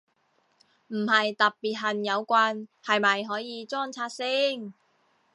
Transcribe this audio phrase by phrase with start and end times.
[0.87, 4.73] 唔係特別恨有棍，係咪可以裝拆先？